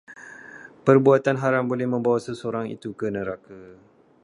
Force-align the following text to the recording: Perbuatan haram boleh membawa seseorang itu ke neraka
Perbuatan 0.87 1.37
haram 1.43 1.65
boleh 1.71 1.85
membawa 1.93 2.17
seseorang 2.27 2.65
itu 2.75 2.89
ke 2.99 3.07
neraka 3.15 3.57